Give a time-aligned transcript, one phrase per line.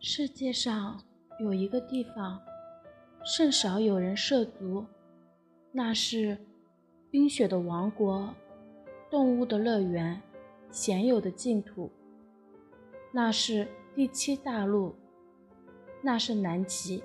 [0.00, 1.00] 世界上
[1.38, 2.40] 有一个地方，
[3.24, 4.86] 甚少有人涉足，
[5.70, 6.38] 那是
[7.10, 8.34] 冰雪的王国，
[9.10, 10.20] 动物的乐园，
[10.70, 11.90] 鲜有的净土。
[13.10, 14.94] 那是第七大陆，
[16.02, 17.02] 那是南极。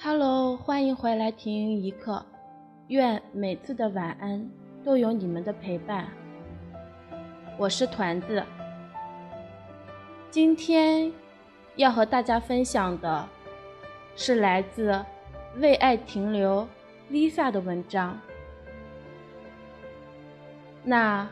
[0.00, 2.24] Hello，欢迎回来听一刻，
[2.88, 4.48] 愿每次的晚安
[4.84, 6.08] 都有你们的陪伴。
[7.58, 8.42] 我是团子，
[10.30, 11.12] 今天。
[11.76, 13.28] 要和大家分享的
[14.14, 14.98] 是来自
[15.58, 16.66] 为爱停留
[17.10, 18.18] Lisa 的文章。
[20.82, 21.28] 那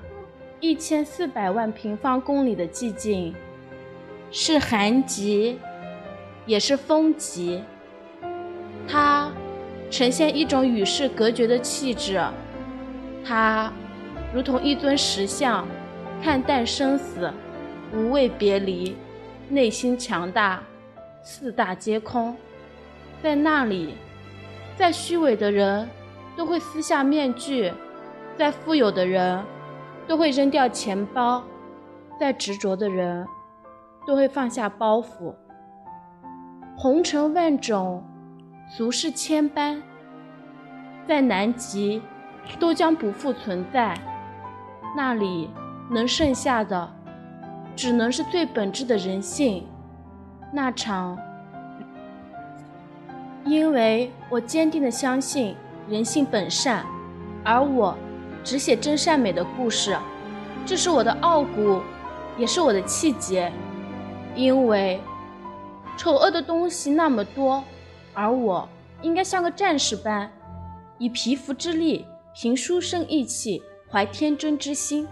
[0.64, 3.34] 一千四百万平方公里的寂静，
[4.30, 5.58] 是寒极，
[6.46, 7.62] 也是风极。
[8.88, 9.30] 它
[9.90, 12.18] 呈现一种与世隔绝的气质，
[13.22, 13.70] 它
[14.32, 15.68] 如同一尊石像，
[16.22, 17.30] 看淡生死，
[17.92, 18.96] 无畏别离。
[19.50, 20.62] 内心强大，
[21.22, 22.34] 四大皆空，
[23.22, 23.96] 在那里，
[24.78, 25.86] 再虚伪的人
[26.34, 27.70] 都会撕下面具，
[28.38, 29.44] 再富有的人
[30.06, 31.42] 都会扔掉钱包，
[32.18, 33.26] 再执着的人
[34.06, 35.34] 都会放下包袱。
[36.76, 38.02] 红尘万种，
[38.68, 39.82] 俗世千般，
[41.06, 42.02] 在南极
[42.58, 43.96] 都将不复存在。
[44.96, 45.50] 那里
[45.90, 46.90] 能剩下的。
[47.76, 49.66] 只能是最本质的人性，
[50.52, 51.18] 那场。
[53.44, 55.56] 因为我坚定的相信
[55.88, 56.86] 人性本善，
[57.44, 57.98] 而我
[58.44, 59.96] 只写真善美的故事，
[60.66, 61.80] 这是我的傲骨，
[62.36, 63.50] 也是我的气节。
[64.36, 65.00] 因为
[65.96, 67.64] 丑恶的东西那么多，
[68.12, 68.68] 而我
[69.00, 70.30] 应该像个战士般，
[70.98, 75.08] 以皮肤之力，凭书生意气，怀天真之心。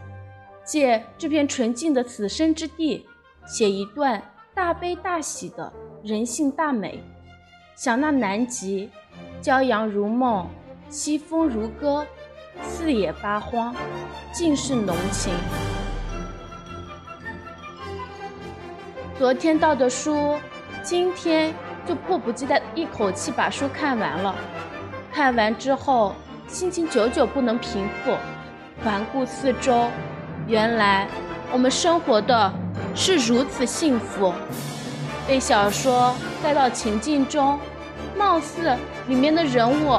[0.64, 3.06] 借这片纯净的此生之地，
[3.46, 4.22] 写一段
[4.54, 5.72] 大悲大喜的
[6.04, 7.02] 人性大美。
[7.74, 8.90] 想那南极，
[9.40, 10.46] 骄阳如梦，
[10.88, 12.06] 西风如歌，
[12.60, 13.74] 四野八荒，
[14.32, 15.32] 尽是浓情。
[19.18, 20.36] 昨天到的书，
[20.82, 21.54] 今天
[21.86, 24.34] 就迫不及待一口气把书看完了。
[25.12, 26.14] 看完之后，
[26.46, 28.16] 心情久久不能平复，
[28.84, 29.88] 环顾四周。
[30.46, 31.08] 原来
[31.52, 32.52] 我们生活的
[32.94, 34.32] 是如此幸福。
[35.26, 37.58] 被小说带到情境中，
[38.16, 38.76] 貌似
[39.06, 39.98] 里面的人物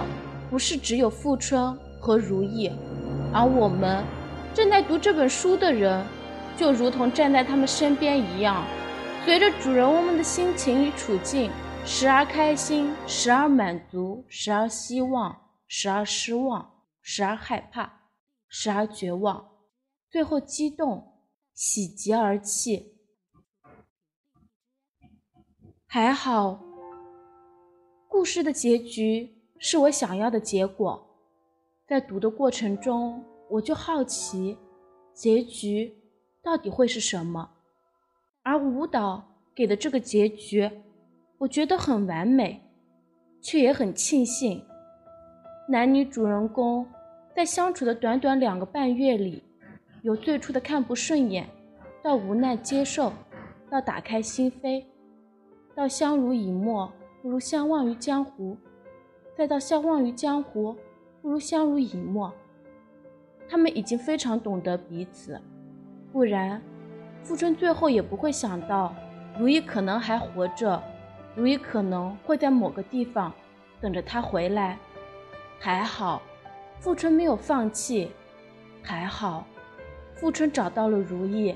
[0.49, 2.69] 不是只有富春和如意，
[3.33, 4.03] 而我们
[4.53, 6.05] 正在读这本书的人，
[6.57, 8.65] 就如同站在他们身边一样，
[9.23, 11.49] 随着主人翁们的心情与处境，
[11.85, 15.33] 时而开心，时而满足，时而希望，
[15.65, 18.01] 时而失望，时而害怕，
[18.49, 19.51] 时而绝望。
[20.11, 21.21] 最后激动，
[21.53, 22.97] 喜极而泣。
[25.87, 26.59] 还好，
[28.09, 31.12] 故事的结局是我想要的结果。
[31.85, 34.57] 在读的过程中，我就好奇，
[35.13, 35.93] 结局
[36.41, 37.49] 到底会是什么？
[38.41, 39.23] 而舞蹈
[39.53, 40.69] 给的这个结局，
[41.37, 42.61] 我觉得很完美，
[43.41, 44.63] 却也很庆幸，
[45.67, 46.85] 男女主人公
[47.35, 49.43] 在相处的短短两个半月里。
[50.03, 51.47] 由最初的看不顺眼，
[52.01, 53.13] 到无奈接受，
[53.69, 54.83] 到打开心扉，
[55.73, 58.57] 到相濡以沫不如相忘于江湖，
[59.37, 60.75] 再到相忘于江湖
[61.23, 62.33] 不如相濡以沫。
[63.47, 65.39] 他们已经非常懂得彼此，
[66.11, 66.61] 不然，
[67.23, 68.93] 富春最后也不会想到
[69.39, 70.83] 如意可能还活着，
[71.33, 73.33] 如意可能会在某个地方
[73.79, 74.77] 等着他回来。
[75.59, 76.21] 还好，
[76.81, 78.11] 富春没有放弃，
[78.81, 79.47] 还好。
[80.15, 81.55] 富春找到了如意，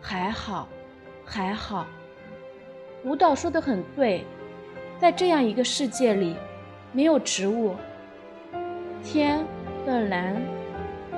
[0.00, 0.66] 还好，
[1.26, 1.86] 还好。
[3.04, 4.24] 舞蹈说的很对，
[4.98, 6.36] 在这样一个世界里，
[6.90, 7.74] 没有植物，
[9.02, 9.44] 天
[9.84, 10.40] 的蓝，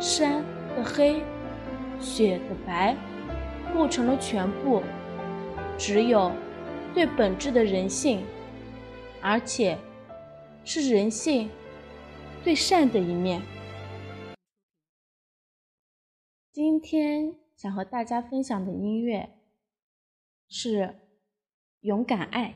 [0.00, 0.42] 山
[0.74, 1.22] 的黑，
[2.00, 2.96] 雪的白，
[3.72, 4.82] 构成了全部。
[5.76, 6.32] 只有
[6.94, 8.24] 最本质的人性，
[9.20, 9.76] 而且
[10.64, 11.50] 是人性
[12.42, 13.42] 最善的一面。
[16.52, 19.28] 今天想和大家分享的音乐
[20.48, 20.82] 是
[21.80, 22.54] 《勇敢爱》。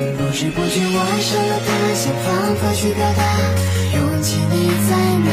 [0.00, 3.20] 不知不觉我爱上了他，想方法去表达，
[3.92, 4.96] 勇气你在
[5.28, 5.30] 哪？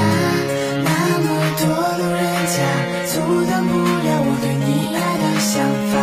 [0.84, 0.90] 那
[1.24, 1.26] 么
[1.56, 1.64] 多
[1.98, 2.22] 路人
[2.52, 2.60] 甲，
[3.08, 3.16] 阻
[3.48, 5.96] 挡不了我对你爱的想法。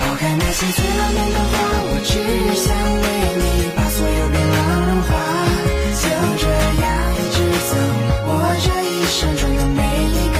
[0.00, 1.52] 抛开那些最浪漫的话，
[1.84, 2.16] 我只
[2.56, 4.56] 想为你把所有冰冷
[4.88, 5.12] 融化。
[6.00, 6.08] 就
[6.40, 6.48] 这
[6.80, 7.36] 样一直
[7.68, 7.76] 走，
[8.24, 8.32] 我
[8.64, 10.32] 这一生中的每一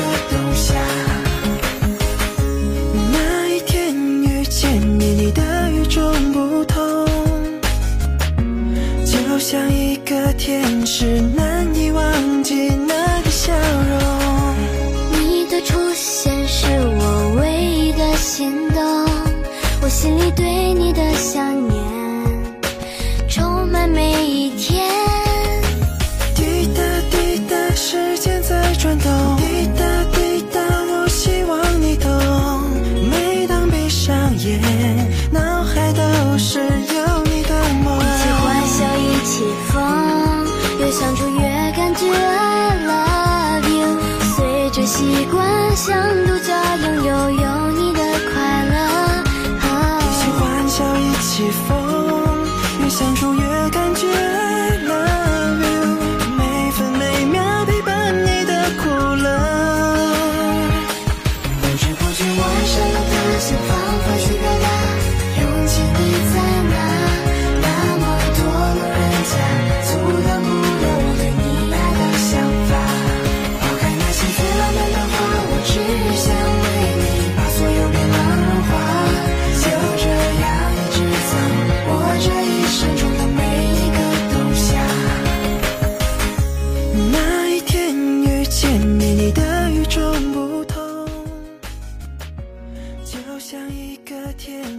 [45.25, 47.14] 习惯，像独家拥有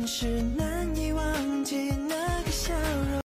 [0.06, 2.74] 是，难以忘记那个笑
[3.10, 3.22] 容。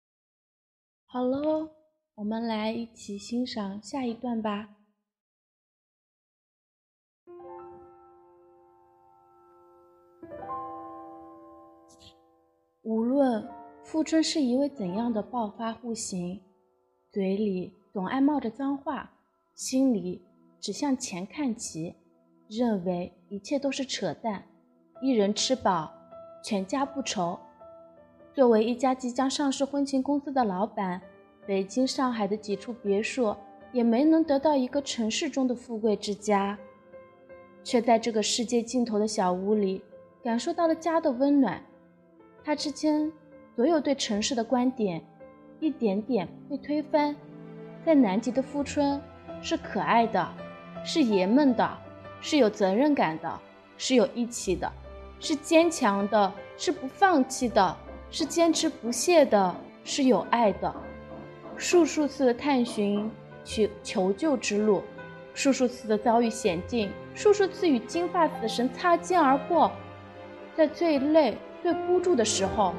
[1.05, 1.69] 好喽，
[2.15, 4.77] 我们来一起欣赏下一段吧。
[12.83, 13.47] 无论
[13.85, 16.41] 富春是一位怎样的暴发户型，
[17.13, 19.13] 嘴里总爱冒着脏话，
[19.55, 20.23] 心里
[20.59, 21.95] 只向钱看齐，
[22.49, 24.43] 认为一切都是扯淡，
[25.03, 25.93] 一人吃饱，
[26.43, 27.39] 全家不愁。
[28.33, 31.01] 作为一家即将上市婚庆公司的老板，
[31.47, 33.35] 北京、上海的几处别墅
[33.73, 36.57] 也没能得到一个城市中的富贵之家，
[37.65, 39.83] 却在这个世界尽头的小屋里
[40.23, 41.63] 感受到了家的温暖。
[42.43, 43.13] 他之间
[43.57, 45.03] 所有对城市的观点，
[45.59, 47.15] 一点点被推翻。
[47.85, 49.01] 在南极的富春
[49.43, 50.27] 是可爱的，
[50.85, 51.79] 是爷们的，
[52.21, 53.41] 是有责任感的，
[53.77, 54.71] 是有义气的，
[55.21, 57.77] 是坚强的，是不放弃的，
[58.11, 60.75] 是坚持不懈的，是有爱的。
[61.57, 63.09] 数数次的探寻
[63.45, 64.83] 去求救之路，
[65.35, 69.71] 数数次的遭遇险境，数数次与金发死神擦肩而过，
[70.57, 71.37] 在最累。
[71.63, 72.73] 最孤注的时候，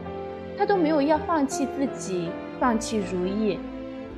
[0.57, 3.59] 他都没有要放弃自己，放弃如意，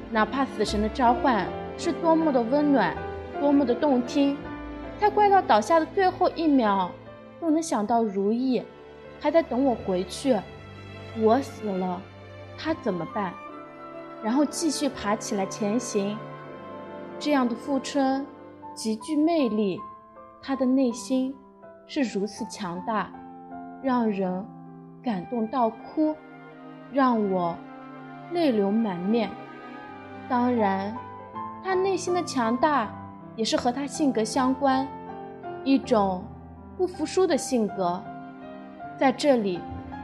[0.09, 1.45] 哪怕死神的召唤
[1.77, 2.95] 是多么的温暖，
[3.41, 4.37] 多么的动听，
[5.01, 6.89] 他快到倒下的最后一秒，
[7.43, 8.63] 又能想到如意
[9.19, 10.35] 还在等我回去，
[11.21, 12.01] 我死了，
[12.57, 13.33] 他怎么办？
[14.23, 16.17] 然后继续爬起来前行。
[17.19, 18.25] 这样的富春
[18.73, 19.79] 极具魅力，
[20.41, 21.35] 他的内心
[21.85, 23.11] 是如此强大。
[23.81, 24.45] 让人
[25.03, 26.15] 感动到哭，
[26.93, 27.53] 让我
[28.31, 29.29] 泪流满面。
[30.29, 30.95] 当然，
[31.61, 32.89] 他内心的强大
[33.35, 34.87] 也是和他性格相关，
[35.65, 36.23] 一种
[36.77, 38.01] 不服输的性格，
[38.97, 39.59] 在这里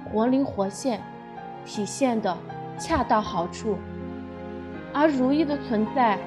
[0.06, 1.02] 活灵活现，
[1.66, 2.36] 体现的
[2.78, 3.78] 恰到好处。
[4.94, 6.18] 而如意的存在，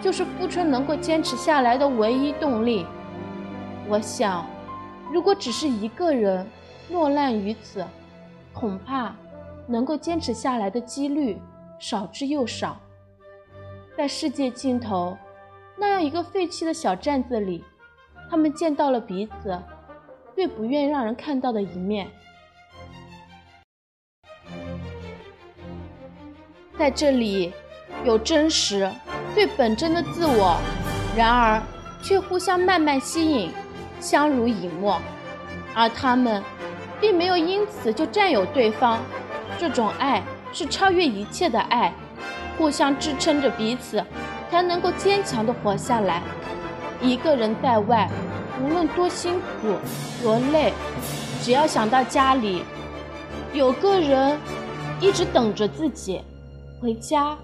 [0.00, 2.86] 就是富春能够坚持下来的唯一动力。
[3.88, 4.44] 我想，
[5.12, 6.46] 如果只是一个人，
[6.90, 7.84] 落难于此，
[8.52, 9.14] 恐怕
[9.66, 11.40] 能够坚持下来的几率
[11.78, 12.76] 少之又少。
[13.96, 15.16] 在世界尽头
[15.76, 17.64] 那样一个废弃的小站子里，
[18.30, 19.58] 他们见到了彼此
[20.38, 22.06] 最不愿让人看到的一面。
[26.78, 27.52] 在这里，
[28.04, 28.88] 有真实、
[29.34, 30.56] 最本真的自我，
[31.16, 31.60] 然而
[32.04, 33.50] 却互相慢慢吸引，
[33.98, 35.00] 相濡以沫，
[35.74, 36.40] 而他们。
[37.00, 39.00] 并没有因此就占有对方，
[39.58, 41.92] 这种爱是超越一切的爱，
[42.56, 44.04] 互相支撑着彼此，
[44.50, 46.22] 才能够坚强的活下来。
[47.00, 48.08] 一个人在外，
[48.62, 49.76] 无论多辛苦
[50.22, 50.72] 多累，
[51.42, 52.62] 只要想到家里
[53.52, 54.38] 有个人
[55.00, 56.20] 一直等着自己
[56.80, 57.38] 回家，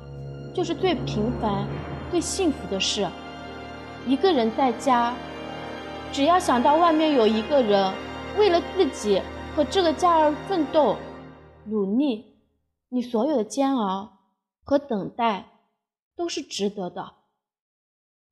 [0.53, 1.67] 就是最平凡、
[2.11, 3.09] 最幸福的事。
[4.07, 5.15] 一个人在家，
[6.13, 7.93] 只要想到外面有一个人
[8.37, 9.23] 为了自己
[9.55, 10.97] 和这个家而奋斗、
[11.65, 12.37] 努力，
[12.89, 14.19] 你所有的煎熬
[14.63, 15.47] 和等待
[16.17, 17.13] 都是值得的。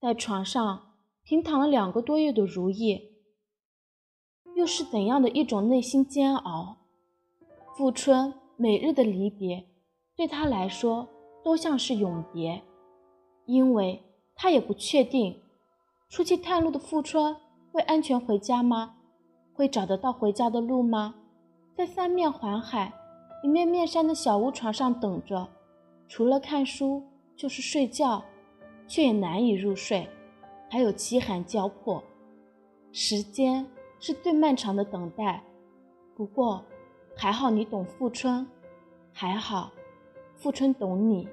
[0.00, 0.91] 在床上
[1.24, 3.12] 平躺了两个多月的如意，
[4.56, 6.78] 又是怎样的一种内心煎熬？
[7.76, 9.66] 富春每日的离别，
[10.16, 11.08] 对他来说
[11.44, 12.62] 都像是永别，
[13.46, 14.02] 因为
[14.34, 15.40] 他也不确定。
[16.08, 17.34] 出去探路的富春
[17.70, 18.96] 会安全回家吗？
[19.54, 21.14] 会找得到回家的路吗？
[21.74, 22.92] 在三面环海、
[23.42, 25.48] 一面面山的小屋床上等着，
[26.08, 27.02] 除了看书
[27.34, 28.22] 就是睡觉，
[28.86, 30.06] 却也难以入睡，
[30.72, 32.02] 还有饥寒交迫。
[32.92, 33.66] 时间
[34.00, 35.44] 是最漫长的等待，
[36.16, 36.64] 不过
[37.14, 38.46] 还好你懂富春，
[39.12, 39.70] 还好
[40.34, 41.28] 富春懂你。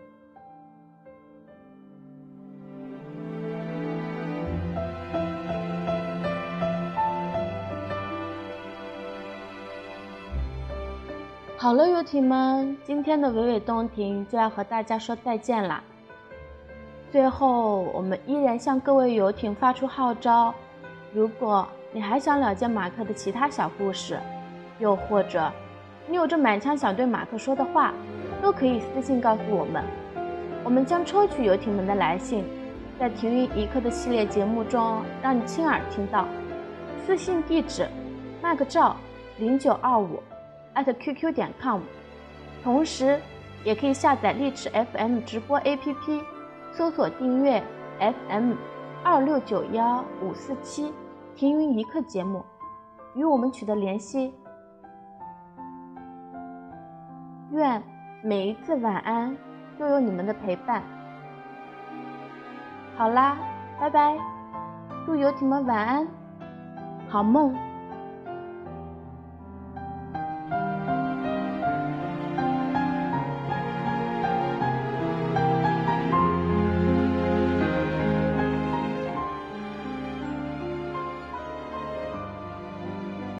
[11.56, 15.82] 好了，游艇们，今天的娓娓动听就要和大家说再见啦。
[17.12, 20.54] 最后，我们依然向各位游艇发出号召：
[21.12, 24.20] 如果你还想了解马克的其他小故事，
[24.78, 25.52] 又或者
[26.08, 27.94] 你有着满腔想对马克说的话，
[28.44, 29.84] 都可以私信告诉我们，
[30.64, 32.46] 我们将抽取游艇们的来信，
[33.00, 36.28] 在停云一刻的系列节目中让你亲耳听到。
[37.08, 37.90] 私信地址：
[38.40, 38.96] 那个照
[39.40, 40.22] 零九二五
[40.74, 40.94] 艾特。
[40.94, 41.82] qq 点 com，
[42.64, 43.20] 同时
[43.64, 46.22] 也可以下载荔枝 FM 直播 APP，
[46.72, 47.62] 搜索订阅
[48.00, 48.54] FM
[49.04, 50.94] 二六九幺五四七
[51.36, 52.44] 停云一刻节目，
[53.16, 54.34] 与我们取得联系。
[57.52, 57.82] 愿
[58.22, 59.36] 每一次晚安
[59.78, 60.84] 都有你们的陪伴。
[62.96, 63.38] 好啦，
[63.80, 64.18] 拜拜，
[65.06, 66.08] 祝游艇们晚安，
[67.08, 67.69] 好梦。